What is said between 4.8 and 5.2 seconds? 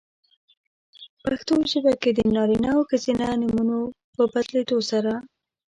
سره؛